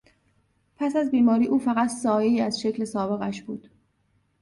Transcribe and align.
پس 0.75 0.95
از 0.95 1.11
بیماری 1.11 1.47
او 1.47 1.59
فقط 1.59 1.89
سایهای 1.89 2.41
از 2.41 2.61
شکل 2.61 2.83
سابقش 2.85 3.41
بود. 3.41 3.69